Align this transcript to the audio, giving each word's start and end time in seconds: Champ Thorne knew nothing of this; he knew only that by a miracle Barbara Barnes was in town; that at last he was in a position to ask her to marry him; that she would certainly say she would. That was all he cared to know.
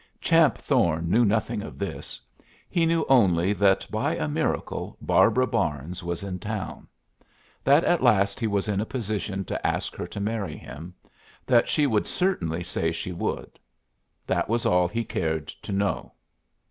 Champ 0.19 0.57
Thorne 0.57 1.11
knew 1.11 1.23
nothing 1.23 1.61
of 1.61 1.77
this; 1.77 2.19
he 2.67 2.87
knew 2.87 3.05
only 3.07 3.53
that 3.53 3.85
by 3.91 4.15
a 4.15 4.27
miracle 4.27 4.97
Barbara 4.99 5.45
Barnes 5.45 6.01
was 6.01 6.23
in 6.23 6.39
town; 6.39 6.87
that 7.63 7.83
at 7.83 8.01
last 8.01 8.39
he 8.39 8.47
was 8.47 8.67
in 8.67 8.81
a 8.81 8.85
position 8.87 9.45
to 9.45 9.67
ask 9.67 9.95
her 9.95 10.07
to 10.07 10.19
marry 10.19 10.57
him; 10.57 10.95
that 11.45 11.69
she 11.69 11.85
would 11.85 12.07
certainly 12.07 12.63
say 12.63 12.91
she 12.91 13.11
would. 13.11 13.59
That 14.25 14.49
was 14.49 14.65
all 14.65 14.87
he 14.87 15.03
cared 15.03 15.49
to 15.49 15.71
know. 15.71 16.13